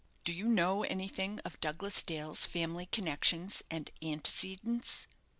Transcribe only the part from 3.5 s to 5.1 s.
and antecedents?"